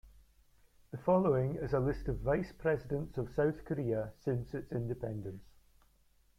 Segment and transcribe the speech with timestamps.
[0.89, 5.43] The following is a list of Vice Presidents of South Korea since its independence.